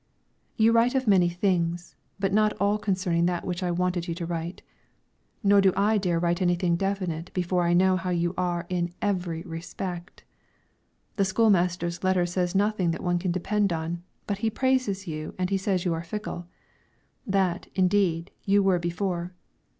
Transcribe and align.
You 0.57 0.71
write 0.71 0.95
of 0.95 1.05
many 1.05 1.29
things, 1.29 1.95
but 2.19 2.33
not 2.33 2.53
at 2.53 2.57
all 2.59 2.79
concerning 2.79 3.27
that 3.27 3.43
of 3.43 3.47
which 3.47 3.61
I 3.61 3.69
wanted 3.69 4.07
you 4.07 4.15
to 4.15 4.25
write. 4.25 4.63
Nor 5.43 5.61
do 5.61 5.71
I 5.77 5.99
dare 5.99 6.17
write 6.17 6.41
anything 6.41 6.75
definite 6.75 7.31
before 7.35 7.65
I 7.65 7.73
know 7.73 7.97
how 7.97 8.09
you 8.09 8.33
are 8.35 8.65
in 8.67 8.91
every 8.99 9.43
respect. 9.43 10.23
The 11.17 11.25
school 11.25 11.51
master's 11.51 12.03
letter 12.03 12.25
says 12.25 12.55
nothing 12.55 12.89
that 12.89 13.03
one 13.03 13.19
can 13.19 13.31
depend 13.31 13.71
on, 13.71 14.01
but 14.25 14.39
he 14.39 14.49
praises 14.49 15.05
you 15.05 15.35
and 15.37 15.51
he 15.51 15.57
says 15.57 15.85
you 15.85 15.93
are 15.93 16.01
fickle. 16.03 16.47
That, 17.27 17.67
indeed, 17.75 18.31
you 18.43 18.63
were 18.63 18.79
before. 18.79 19.35